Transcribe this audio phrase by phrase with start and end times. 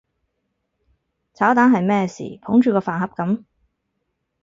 [1.35, 3.43] 炒蛋係咩事捧住個飯盒噉？